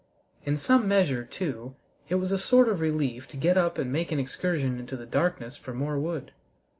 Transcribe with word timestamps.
In 0.45 0.57
some 0.57 0.87
measure, 0.87 1.23
too, 1.23 1.75
it 2.09 2.15
was 2.15 2.31
a 2.31 2.39
sort 2.39 2.67
of 2.67 2.79
relief 2.79 3.27
to 3.27 3.37
get 3.37 3.55
up 3.55 3.77
and 3.77 3.93
make 3.93 4.11
an 4.11 4.17
excursion 4.19 4.79
into 4.79 4.97
the 4.97 5.05
darkness 5.05 5.55
for 5.57 5.75
more 5.75 5.99
wood. 5.99 6.31